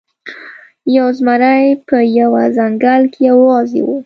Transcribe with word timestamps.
یو 0.95 1.07
زمری 1.17 1.67
په 1.87 1.97
یوه 2.19 2.43
ځنګل 2.57 3.01
کې 3.13 3.21
یوازې 3.29 3.81
و. 3.83 3.87